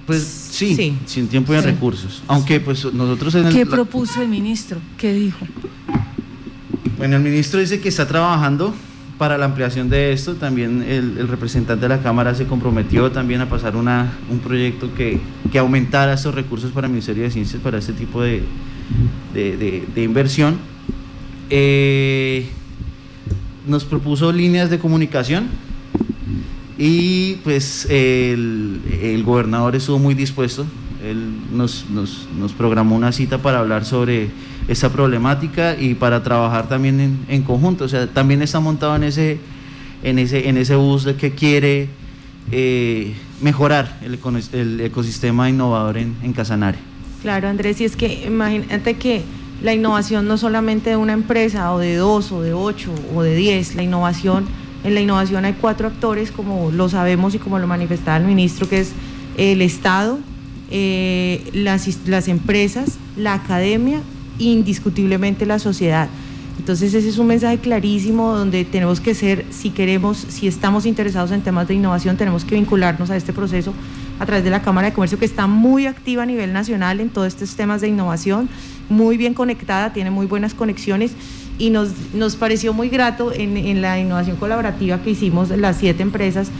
Pues 0.06 0.22
sí, 0.22 0.96
sin 1.04 1.26
tiempo 1.26 1.52
y 1.52 1.56
en 1.56 1.64
recursos. 1.64 2.22
Aunque 2.28 2.60
pues 2.60 2.84
nosotros 2.94 3.34
en 3.34 3.46
el, 3.46 3.52
¿Qué 3.52 3.66
propuso 3.66 4.22
el 4.22 4.28
ministro? 4.28 4.78
¿Qué 4.96 5.12
dijo? 5.12 5.44
Bueno, 6.96 7.16
el 7.16 7.22
ministro 7.22 7.58
dice 7.58 7.80
que 7.80 7.88
está 7.88 8.06
trabajando 8.06 8.72
para 9.18 9.36
la 9.36 9.46
ampliación 9.46 9.90
de 9.90 10.12
esto. 10.12 10.36
También 10.36 10.84
el, 10.88 11.26
representante 11.26 11.82
de 11.82 11.88
la 11.88 12.02
Cámara 12.02 12.36
se 12.36 12.46
comprometió 12.46 13.10
también 13.10 13.40
a 13.40 13.48
pasar 13.48 13.74
una, 13.74 14.12
un 14.30 14.38
proyecto 14.38 14.94
que, 14.94 15.18
que 15.50 15.58
aumentara 15.58 16.12
estos 16.12 16.36
recursos 16.36 16.70
para 16.70 16.86
el 16.86 16.92
Ministerio 16.92 17.24
de 17.24 17.32
Ciencias 17.32 17.60
para 17.60 17.78
este 17.78 17.92
tipo 17.92 18.22
de, 18.22 18.44
de, 19.34 20.02
inversión. 20.02 20.56
Eh, 21.50 22.48
nos 23.66 23.84
propuso 23.84 24.30
líneas 24.30 24.70
de 24.70 24.78
comunicación 24.78 25.48
y 26.78 27.34
pues 27.36 27.86
el, 27.90 28.80
el 29.00 29.22
gobernador 29.24 29.76
estuvo 29.76 29.98
muy 29.98 30.14
dispuesto. 30.14 30.66
Él 31.04 31.30
nos, 31.52 31.88
nos, 31.90 32.28
nos 32.38 32.52
programó 32.52 32.96
una 32.96 33.12
cita 33.12 33.38
para 33.38 33.60
hablar 33.60 33.84
sobre 33.84 34.28
esa 34.68 34.92
problemática 34.92 35.76
y 35.78 35.94
para 35.94 36.22
trabajar 36.22 36.68
también 36.68 37.24
en, 37.28 37.42
conjunto. 37.42 37.84
O 37.84 37.88
sea, 37.88 38.06
también 38.08 38.42
está 38.42 38.60
montado 38.60 38.96
en 38.96 39.04
ese, 39.04 39.38
en 40.02 40.18
ese, 40.18 40.48
en 40.48 40.56
ese 40.56 40.76
bus 40.76 41.04
de 41.04 41.16
que 41.16 41.32
quiere 41.32 41.88
eh, 42.50 43.14
mejorar 43.40 43.98
el, 44.02 44.18
el, 44.52 44.80
ecosistema 44.80 45.48
innovador 45.48 45.98
en, 45.98 46.16
en 46.22 46.32
Casanare. 46.32 46.78
Claro, 47.22 47.48
Andrés, 47.48 47.80
y 47.80 47.84
es 47.84 47.96
que 47.96 48.26
imagínate 48.26 48.94
que 48.94 49.22
la 49.62 49.72
innovación 49.72 50.28
no 50.28 50.36
solamente 50.36 50.90
de 50.90 50.96
una 50.96 51.12
empresa 51.12 51.72
o 51.72 51.78
de 51.78 51.96
dos 51.96 52.30
o 52.32 52.42
de 52.42 52.52
ocho 52.52 52.92
o 53.14 53.22
de 53.22 53.34
diez, 53.34 53.74
la 53.74 53.82
innovación, 53.82 54.46
en 54.86 54.94
la 54.94 55.00
innovación 55.00 55.44
hay 55.44 55.54
cuatro 55.54 55.88
actores, 55.88 56.30
como 56.30 56.70
lo 56.70 56.88
sabemos 56.88 57.34
y 57.34 57.38
como 57.38 57.58
lo 57.58 57.66
manifestaba 57.66 58.18
el 58.18 58.24
ministro, 58.24 58.68
que 58.68 58.80
es 58.80 58.92
el 59.36 59.60
Estado, 59.60 60.18
eh, 60.70 61.42
las, 61.52 62.06
las 62.06 62.28
empresas, 62.28 62.96
la 63.16 63.34
academia 63.34 64.00
indiscutiblemente 64.38 65.44
la 65.44 65.58
sociedad. 65.58 66.08
Entonces 66.58 66.94
ese 66.94 67.08
es 67.08 67.18
un 67.18 67.26
mensaje 67.26 67.58
clarísimo 67.58 68.32
donde 68.32 68.64
tenemos 68.64 69.00
que 69.00 69.14
ser, 69.14 69.44
si 69.50 69.70
queremos, 69.70 70.18
si 70.28 70.46
estamos 70.46 70.86
interesados 70.86 71.32
en 71.32 71.42
temas 71.42 71.66
de 71.66 71.74
innovación, 71.74 72.16
tenemos 72.16 72.44
que 72.44 72.54
vincularnos 72.54 73.10
a 73.10 73.16
este 73.16 73.32
proceso 73.32 73.74
a 74.20 74.24
través 74.24 74.44
de 74.44 74.50
la 74.50 74.62
Cámara 74.62 74.88
de 74.88 74.94
Comercio 74.94 75.18
que 75.18 75.24
está 75.24 75.46
muy 75.48 75.86
activa 75.86 76.22
a 76.22 76.26
nivel 76.26 76.52
nacional 76.52 77.00
en 77.00 77.10
todos 77.10 77.28
estos 77.28 77.56
temas 77.56 77.80
de 77.80 77.88
innovación, 77.88 78.48
muy 78.88 79.16
bien 79.16 79.34
conectada, 79.34 79.92
tiene 79.92 80.10
muy 80.10 80.26
buenas 80.26 80.54
conexiones 80.54 81.12
y 81.58 81.70
nos, 81.70 81.90
nos 82.14 82.36
pareció 82.36 82.72
muy 82.72 82.88
grato 82.88 83.32
en, 83.32 83.56
en 83.56 83.82
la 83.82 83.98
innovación 83.98 84.36
colaborativa 84.36 85.02
que 85.02 85.10
hicimos 85.10 85.50
las 85.50 85.76
siete 85.78 86.02
empresas 86.02 86.50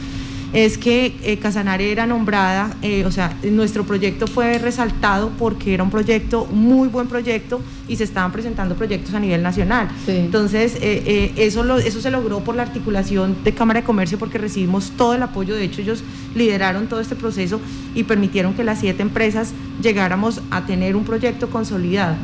es 0.53 0.77
que 0.77 1.13
eh, 1.23 1.37
Casanare 1.37 1.91
era 1.91 2.07
nombrada, 2.07 2.75
eh, 2.81 3.05
o 3.05 3.11
sea, 3.11 3.35
nuestro 3.51 3.83
proyecto 3.83 4.27
fue 4.27 4.57
resaltado 4.57 5.29
porque 5.37 5.73
era 5.73 5.83
un 5.83 5.89
proyecto, 5.89 6.45
muy 6.45 6.87
buen 6.87 7.07
proyecto, 7.07 7.61
y 7.87 7.97
se 7.97 8.05
estaban 8.05 8.31
presentando 8.31 8.75
proyectos 8.75 9.13
a 9.13 9.19
nivel 9.19 9.43
nacional. 9.43 9.89
Entonces, 10.07 10.77
eh, 10.81 11.33
eso, 11.35 11.63
lo, 11.63 11.77
eso 11.77 12.01
se 12.01 12.11
logró 12.11 12.39
por 12.41 12.55
la 12.55 12.63
articulación 12.63 13.35
de 13.43 13.53
Cámara 13.53 13.81
de 13.81 13.85
Comercio 13.85 14.17
porque 14.17 14.37
recibimos 14.37 14.91
todo 14.91 15.13
el 15.13 15.23
apoyo, 15.23 15.55
de 15.55 15.65
hecho 15.65 15.81
ellos 15.81 16.03
lideraron 16.33 16.87
todo 16.87 17.01
este 17.01 17.15
proceso 17.15 17.59
y 17.93 18.03
permitieron 18.03 18.53
que 18.53 18.63
las 18.63 18.79
siete 18.79 19.01
empresas 19.01 19.53
llegáramos 19.81 20.41
a 20.49 20.65
tener 20.65 20.95
un 20.95 21.03
proyecto 21.03 21.49
consolidado. 21.49 22.15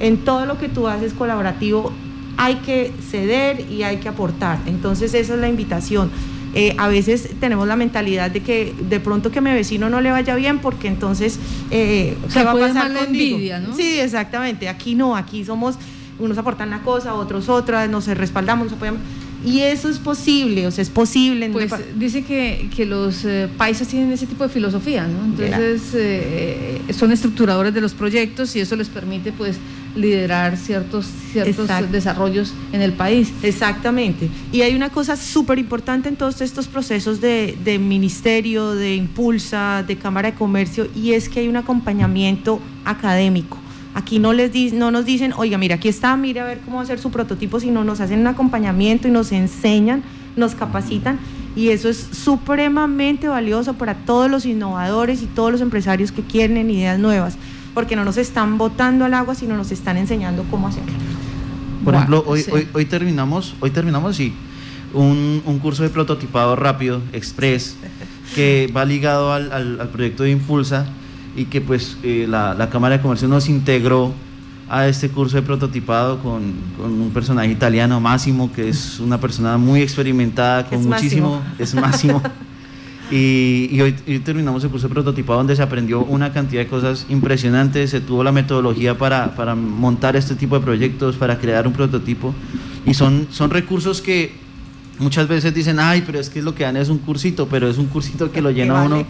En 0.00 0.18
todo 0.18 0.46
lo 0.46 0.58
que 0.58 0.68
tú 0.68 0.88
haces 0.88 1.12
colaborativo 1.12 1.92
hay 2.36 2.56
que 2.56 2.92
ceder 3.10 3.70
y 3.70 3.82
hay 3.82 3.98
que 3.98 4.08
aportar. 4.08 4.58
Entonces, 4.66 5.14
esa 5.14 5.34
es 5.34 5.40
la 5.40 5.48
invitación 5.48 6.10
eh, 6.56 6.74
a 6.78 6.86
veces 6.86 7.30
tenemos 7.40 7.66
la 7.66 7.74
mentalidad 7.74 8.30
de 8.30 8.40
que 8.40 8.72
de 8.88 9.00
pronto 9.00 9.32
que 9.32 9.40
mi 9.40 9.50
vecino 9.50 9.90
no 9.90 10.00
le 10.00 10.12
vaya 10.12 10.36
bien 10.36 10.60
porque 10.60 10.86
entonces 10.86 11.40
eh, 11.72 12.16
va 12.36 12.52
a 12.52 12.54
pasar 12.54 12.90
la 12.92 13.00
envidia, 13.00 13.58
¿no? 13.58 13.74
Sí, 13.74 13.98
exactamente. 13.98 14.68
Aquí 14.68 14.94
no, 14.94 15.16
aquí 15.16 15.44
somos, 15.44 15.76
unos 16.20 16.38
aportan 16.38 16.68
una 16.68 16.82
cosa, 16.82 17.14
otros 17.14 17.48
otra, 17.48 17.88
nos 17.88 18.06
respaldamos, 18.06 18.66
nos 18.66 18.74
apoyamos. 18.74 19.00
Y 19.44 19.60
eso 19.60 19.88
es 19.88 19.98
posible, 19.98 20.66
o 20.66 20.70
sea, 20.70 20.82
es 20.82 20.90
posible. 20.90 21.50
Pues 21.50 21.72
dice 21.96 22.24
que, 22.24 22.70
que 22.74 22.86
los 22.86 23.24
eh, 23.24 23.48
países 23.56 23.86
tienen 23.88 24.10
ese 24.12 24.26
tipo 24.26 24.44
de 24.44 24.50
filosofía, 24.50 25.06
¿no? 25.06 25.24
Entonces 25.24 25.82
eh, 25.94 26.80
son 26.96 27.12
estructuradores 27.12 27.74
de 27.74 27.80
los 27.80 27.94
proyectos 27.94 28.56
y 28.56 28.60
eso 28.60 28.74
les 28.76 28.88
permite 28.88 29.32
pues 29.32 29.56
liderar 29.94 30.56
ciertos, 30.56 31.06
ciertos 31.32 31.68
desarrollos 31.92 32.52
en 32.72 32.80
el 32.80 32.92
país. 32.92 33.32
Exactamente. 33.42 34.28
Y 34.52 34.62
hay 34.62 34.74
una 34.74 34.90
cosa 34.90 35.16
súper 35.16 35.58
importante 35.58 36.08
en 36.08 36.16
todos 36.16 36.40
estos 36.40 36.66
procesos 36.66 37.20
de, 37.20 37.56
de, 37.64 37.78
ministerio, 37.78 38.74
de 38.74 38.96
impulsa, 38.96 39.84
de 39.86 39.96
Cámara 39.96 40.32
de 40.32 40.36
Comercio, 40.36 40.88
y 40.94 41.12
es 41.12 41.28
que 41.28 41.40
hay 41.40 41.48
un 41.48 41.56
acompañamiento 41.56 42.60
académico. 42.84 43.58
Aquí 43.94 44.18
no, 44.18 44.32
les 44.32 44.72
no 44.72 44.90
nos 44.90 45.04
dicen, 45.04 45.32
oiga, 45.36 45.56
mira, 45.56 45.76
aquí 45.76 45.88
está, 45.88 46.16
mire 46.16 46.40
a 46.40 46.44
ver 46.44 46.60
cómo 46.64 46.80
hacer 46.80 46.98
su 46.98 47.10
prototipo, 47.10 47.60
sino 47.60 47.84
nos 47.84 48.00
hacen 48.00 48.20
un 48.20 48.26
acompañamiento 48.26 49.08
y 49.08 49.10
nos 49.10 49.32
enseñan, 49.32 50.02
nos 50.36 50.54
capacitan. 50.54 51.18
Y 51.56 51.68
eso 51.68 51.88
es 51.88 51.98
supremamente 51.98 53.28
valioso 53.28 53.74
para 53.74 53.94
todos 53.94 54.28
los 54.28 54.44
innovadores 54.44 55.22
y 55.22 55.26
todos 55.26 55.52
los 55.52 55.60
empresarios 55.60 56.10
que 56.10 56.22
quieren 56.22 56.68
ideas 56.68 56.98
nuevas 56.98 57.38
porque 57.74 57.96
no 57.96 58.04
nos 58.04 58.16
están 58.16 58.56
botando 58.56 59.04
al 59.04 59.12
agua, 59.12 59.34
sino 59.34 59.56
nos 59.56 59.72
están 59.72 59.96
enseñando 59.96 60.44
cómo 60.50 60.68
hacerlo. 60.68 60.92
Por 61.84 61.94
ejemplo, 61.94 62.24
hoy, 62.26 62.44
hoy, 62.50 62.68
hoy, 62.72 62.86
terminamos, 62.86 63.56
hoy 63.60 63.70
terminamos, 63.70 64.16
sí, 64.16 64.32
un, 64.94 65.42
un, 65.44 65.58
curso 65.58 65.82
de 65.82 65.90
prototipado 65.90 66.56
rápido, 66.56 67.02
express, 67.12 67.76
que 68.34 68.72
va 68.74 68.86
ligado 68.86 69.32
al, 69.32 69.52
al, 69.52 69.88
proyecto 69.88 70.22
de 70.22 70.30
Impulsa 70.30 70.86
y 71.36 71.46
que 71.46 71.60
pues 71.60 71.98
eh, 72.02 72.26
la, 72.28 72.54
la, 72.54 72.70
Cámara 72.70 72.96
de 72.96 73.02
Comercio 73.02 73.28
nos 73.28 73.48
integró 73.48 74.12
a 74.68 74.86
este 74.88 75.08
curso 75.08 75.36
de 75.36 75.42
prototipado 75.42 76.18
con, 76.20 76.54
con, 76.78 76.92
un 76.92 77.10
personaje 77.10 77.50
italiano, 77.50 78.00
Máximo, 78.00 78.52
que 78.52 78.68
es 78.68 78.98
una 79.00 79.20
persona 79.20 79.58
muy 79.58 79.82
experimentada, 79.82 80.66
con 80.66 80.86
muchísimo, 80.88 81.42
es 81.58 81.74
Máximo. 81.74 82.22
Y, 83.10 83.80
hoy, 83.80 83.92
terminamos 84.24 84.64
el 84.64 84.70
curso 84.70 84.88
de 84.88 84.94
prototipado 84.94 85.38
donde 85.38 85.54
se 85.54 85.62
aprendió 85.62 86.00
una 86.04 86.32
cantidad 86.32 86.62
de 86.62 86.68
cosas 86.68 87.06
impresionantes, 87.10 87.90
se 87.90 88.00
tuvo 88.00 88.24
la 88.24 88.32
metodología 88.32 88.96
para, 88.96 89.36
para 89.36 89.54
montar 89.54 90.16
este 90.16 90.34
tipo 90.34 90.58
de 90.58 90.64
proyectos, 90.64 91.16
para 91.16 91.38
crear 91.38 91.66
un 91.66 91.74
prototipo. 91.74 92.34
Y 92.86 92.94
son, 92.94 93.28
son 93.30 93.50
recursos 93.50 94.00
que 94.00 94.32
muchas 94.98 95.28
veces 95.28 95.54
dicen, 95.54 95.78
ay, 95.80 96.02
pero 96.06 96.18
es 96.18 96.30
que 96.30 96.40
lo 96.40 96.54
que 96.54 96.64
dan 96.64 96.78
es 96.78 96.88
un 96.88 96.98
cursito, 96.98 97.46
pero 97.46 97.68
es 97.68 97.76
un 97.76 97.86
cursito 97.86 98.32
que 98.32 98.40
lo 98.40 98.50
llena 98.50 98.82
uno 98.82 99.04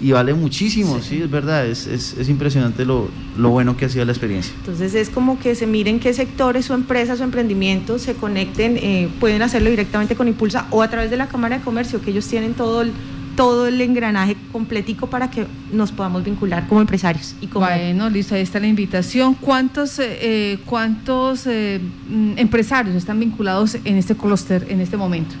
y 0.00 0.12
vale 0.12 0.34
muchísimo, 0.34 1.00
sí, 1.00 1.22
es 1.22 1.30
verdad, 1.30 1.66
es, 1.66 1.86
es, 1.86 2.16
es 2.16 2.28
impresionante 2.28 2.84
lo, 2.84 3.08
lo, 3.36 3.50
bueno 3.50 3.76
que 3.76 3.86
ha 3.86 3.88
sido 3.88 4.04
la 4.04 4.12
experiencia. 4.12 4.52
Entonces 4.60 4.94
es 4.94 5.10
como 5.10 5.38
que 5.38 5.54
se 5.54 5.66
miren 5.66 6.00
qué 6.00 6.12
sectores 6.14 6.70
o 6.70 6.74
empresas 6.74 7.20
o 7.20 7.24
emprendimientos 7.24 8.02
se 8.02 8.14
conecten, 8.14 8.76
eh, 8.76 9.08
pueden 9.20 9.42
hacerlo 9.42 9.70
directamente 9.70 10.14
con 10.14 10.28
Impulsa 10.28 10.66
o 10.70 10.82
a 10.82 10.88
través 10.88 11.10
de 11.10 11.16
la 11.16 11.28
Cámara 11.28 11.58
de 11.58 11.64
Comercio, 11.64 12.00
que 12.00 12.10
ellos 12.10 12.26
tienen 12.26 12.54
todo 12.54 12.82
el 12.82 12.92
todo 13.38 13.68
el 13.68 13.80
engranaje 13.80 14.36
completico 14.50 15.06
para 15.06 15.30
que 15.30 15.46
nos 15.72 15.92
podamos 15.92 16.24
vincular 16.24 16.66
como 16.66 16.80
empresarios. 16.80 17.36
Y 17.40 17.46
como 17.46 17.66
bueno, 17.66 18.10
listo, 18.10 18.34
ahí 18.34 18.40
está 18.40 18.58
la 18.58 18.66
invitación. 18.66 19.34
¿Cuántos, 19.34 20.00
eh, 20.00 20.18
eh, 20.20 20.58
cuántos 20.66 21.46
eh, 21.46 21.80
mm, 22.10 22.32
empresarios 22.36 22.96
están 22.96 23.20
vinculados 23.20 23.76
en 23.84 23.94
este 23.94 24.16
clúster 24.16 24.66
en 24.68 24.80
este 24.80 24.96
momento? 24.96 25.36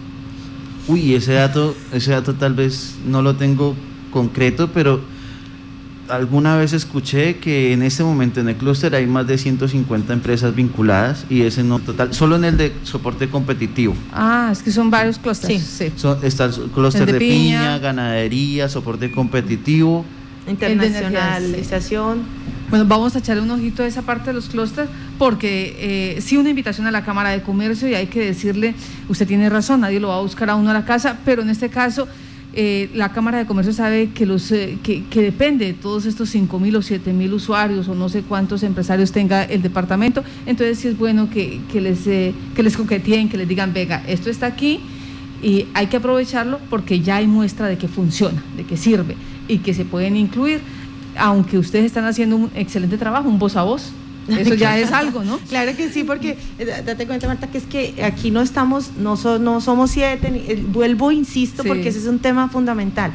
Uy, 0.86 1.12
ese 1.16 1.32
dato, 1.32 1.74
ese 1.92 2.12
dato 2.12 2.34
tal 2.34 2.54
vez 2.54 2.94
no 3.04 3.20
lo 3.20 3.34
tengo 3.34 3.74
concreto, 4.10 4.70
pero 4.72 5.00
alguna 6.10 6.56
vez 6.56 6.72
escuché 6.72 7.36
que 7.36 7.72
en 7.72 7.82
este 7.82 8.02
momento 8.02 8.40
en 8.40 8.48
el 8.48 8.56
clúster 8.56 8.94
hay 8.94 9.06
más 9.06 9.26
de 9.26 9.38
150 9.38 10.12
empresas 10.12 10.54
vinculadas 10.54 11.24
y 11.28 11.42
ese 11.42 11.62
no 11.62 11.78
total, 11.78 12.14
solo 12.14 12.36
en 12.36 12.44
el 12.44 12.56
de 12.56 12.72
soporte 12.82 13.28
competitivo. 13.28 13.94
Ah, 14.12 14.48
es 14.52 14.62
que 14.62 14.70
son 14.70 14.90
varios 14.90 15.18
clústeres. 15.18 15.62
Sí, 15.62 15.92
está 16.22 16.44
el 16.44 16.52
clúster 16.74 17.10
de, 17.10 17.18
piña, 17.18 17.78
ganadería, 17.78 18.68
soporte 18.68 19.10
competitivo. 19.10 20.04
Internacionalización. 20.48 22.22
Bueno, 22.70 22.84
vamos 22.86 23.14
a 23.16 23.18
echarle 23.18 23.42
un 23.42 23.50
ojito 23.50 23.82
a 23.82 23.86
esa 23.86 24.02
parte 24.02 24.26
de 24.26 24.34
los 24.34 24.48
clústeres 24.48 24.90
porque 25.18 25.76
eh, 25.78 26.20
sí 26.20 26.36
una 26.36 26.50
invitación 26.50 26.86
a 26.86 26.90
la 26.90 27.02
Cámara 27.02 27.30
de 27.30 27.42
Comercio 27.42 27.88
y 27.88 27.94
hay 27.94 28.06
que 28.06 28.20
decirle, 28.20 28.74
usted 29.08 29.26
tiene 29.26 29.48
razón, 29.48 29.80
nadie 29.80 30.00
lo 30.00 30.08
va 30.08 30.16
a 30.16 30.20
buscar 30.20 30.50
a 30.50 30.54
uno 30.54 30.70
a 30.70 30.74
la 30.74 30.84
casa, 30.84 31.18
pero 31.24 31.42
en 31.42 31.50
este 31.50 31.70
caso 31.70 32.08
eh, 32.60 32.90
la 32.92 33.12
Cámara 33.12 33.38
de 33.38 33.46
Comercio 33.46 33.72
sabe 33.72 34.10
que, 34.10 34.26
los, 34.26 34.50
eh, 34.50 34.78
que, 34.82 35.22
depende 35.22 35.64
de 35.64 35.74
todos 35.74 36.06
estos 36.06 36.28
5 36.30 36.58
mil 36.58 36.74
o 36.74 36.82
7 36.82 37.12
mil 37.12 37.32
usuarios 37.32 37.86
o 37.86 37.94
no 37.94 38.08
sé 38.08 38.22
cuántos 38.22 38.64
empresarios 38.64 39.12
tenga 39.12 39.44
el 39.44 39.62
departamento, 39.62 40.24
entonces 40.44 40.80
sí 40.80 40.88
es 40.88 40.98
bueno 40.98 41.30
que, 41.30 41.60
les, 41.74 42.04
eh, 42.08 42.34
que 42.56 42.64
les 42.64 42.76
coqueteen, 42.76 43.28
que 43.28 43.36
les 43.36 43.46
digan, 43.46 43.72
venga, 43.72 44.02
esto 44.08 44.28
está 44.28 44.46
aquí 44.46 44.80
Y 45.40 45.66
hay 45.72 45.86
que 45.86 45.98
aprovecharlo 45.98 46.58
porque 46.68 46.98
ya 46.98 47.18
hay 47.18 47.28
muestra 47.28 47.68
de 47.68 47.78
que 47.78 47.86
funciona, 47.86 48.42
de 48.56 48.64
que 48.64 48.76
sirve 48.76 49.14
y 49.46 49.58
que 49.58 49.72
se 49.72 49.84
pueden 49.84 50.16
incluir, 50.16 50.60
aunque 51.16 51.58
ustedes 51.58 51.84
están 51.84 52.06
haciendo 52.06 52.34
un 52.34 52.50
excelente 52.56 52.98
trabajo, 52.98 53.28
un 53.28 53.38
voz 53.38 53.54
a 53.54 53.62
voz. 53.62 53.92
Eso 54.28 54.54
ya 54.54 54.78
es 54.78 54.92
algo, 54.92 55.24
¿no? 55.24 55.38
Claro 55.48 55.74
que 55.76 55.88
sí, 55.88 56.04
porque 56.04 56.36
eh, 56.58 56.82
date 56.84 57.06
cuenta, 57.06 57.26
Marta, 57.26 57.46
que 57.46 57.58
es 57.58 57.64
que 57.64 58.02
aquí 58.02 58.30
no 58.30 58.42
estamos, 58.42 58.92
no, 58.98 59.16
no 59.38 59.60
somos 59.60 59.90
siete, 59.90 60.28
eh, 60.48 60.64
vuelvo, 60.68 61.12
insisto, 61.12 61.64
porque 61.64 61.88
ese 61.88 61.98
es 61.98 62.06
un 62.06 62.18
tema 62.18 62.48
fundamental. 62.48 63.12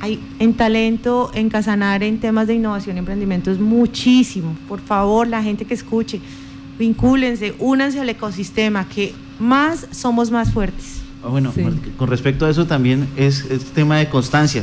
Hay 0.00 0.20
en 0.38 0.54
talento, 0.54 1.30
en 1.34 1.48
Casanar, 1.48 2.02
en 2.02 2.20
temas 2.20 2.46
de 2.46 2.54
innovación 2.54 2.96
y 2.96 2.98
emprendimiento 2.98 3.50
es 3.50 3.58
muchísimo. 3.58 4.54
Por 4.68 4.80
favor, 4.80 5.26
la 5.26 5.42
gente 5.42 5.64
que 5.64 5.74
escuche, 5.74 6.20
vincúlense, 6.78 7.54
únanse 7.58 8.00
al 8.00 8.08
ecosistema, 8.10 8.86
que 8.88 9.14
más 9.38 9.86
somos 9.92 10.30
más 10.30 10.52
fuertes. 10.52 11.04
Ah, 11.24 11.28
bueno, 11.28 11.52
con 11.96 12.08
respecto 12.08 12.44
a 12.44 12.50
eso 12.50 12.66
también 12.66 13.08
es, 13.16 13.46
tema 13.74 13.96
de 13.98 14.10
constancia. 14.10 14.62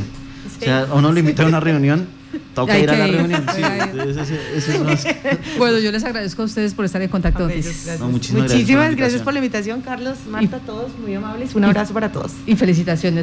O 0.60 0.64
sea, 0.64 0.86
uno 0.94 1.10
le 1.12 1.20
invita 1.20 1.42
a 1.42 1.46
una 1.46 1.58
reunión, 1.58 2.06
toca 2.54 2.78
ir 2.78 2.90
a 2.90 2.96
la 2.96 3.06
reunión. 3.06 3.44
bueno, 5.58 5.78
yo 5.78 5.92
les 5.92 6.04
agradezco 6.04 6.42
a 6.42 6.44
ustedes 6.44 6.74
por 6.74 6.84
estar 6.84 7.00
en 7.02 7.08
contacto. 7.08 7.48
muchísimas, 8.00 8.96
gracias, 8.96 9.22
por 9.22 9.32
la 9.32 9.38
invitación, 9.38 9.80
Carlos, 9.82 10.18
Marta, 10.28 10.58
todos 10.60 10.96
muy 10.98 11.14
amables. 11.14 11.54
Un 11.54 11.64
abrazo 11.64 11.94
para 11.94 12.12
todos. 12.12 12.32
Y 12.46 12.56
felicitaciones. 12.56 13.20